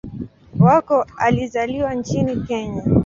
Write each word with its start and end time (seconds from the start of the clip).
Wako 0.59 1.05
alizaliwa 1.17 1.93
nchini 1.93 2.35
Kenya. 2.43 2.83